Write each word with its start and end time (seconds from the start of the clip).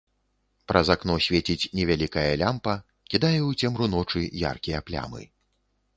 Праз 0.71 0.87
акно 0.93 1.17
свеціць 1.25 1.69
невялікая 1.81 2.25
лямпа, 2.43 2.73
кідае 3.15 3.35
ў 3.49 3.69
цемру 3.69 3.85
ночы 3.95 4.21
яркія 4.53 4.79
плямы. 4.89 5.23